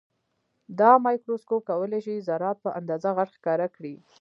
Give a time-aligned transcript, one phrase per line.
[0.79, 3.95] دا مایکروسکوپ کولای شي ذرات په اندازه غټ ښکاره کړي.